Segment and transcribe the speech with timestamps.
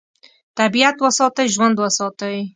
[0.57, 2.37] طبیعت وساتئ، ژوند وساتئ.